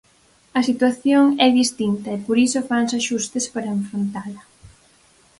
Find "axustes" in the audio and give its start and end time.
3.01-3.45